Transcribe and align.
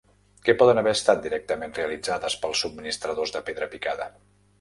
Què 0.47 0.53
poden 0.59 0.79
haver 0.81 0.93
estat 0.97 1.19
directament 1.25 1.75
realitzades 1.79 2.37
pels 2.45 2.63
subministradors 2.65 3.35
de 3.37 3.43
pedra 3.51 3.69
picada? 3.75 4.09